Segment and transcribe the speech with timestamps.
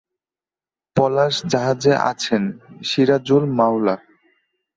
[0.95, 2.43] পলাশ জাহাজে আছেন
[2.83, 3.95] সিরাজুল মওলা।